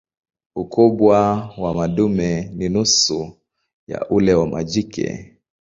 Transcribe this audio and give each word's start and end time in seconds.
Ukubwa 0.55 1.47
wa 1.57 1.73
madume 1.73 2.49
ni 2.55 2.69
nusu 2.69 3.37
ya 3.87 4.09
ule 4.09 4.33
wa 4.33 4.47
majike. 4.47 5.37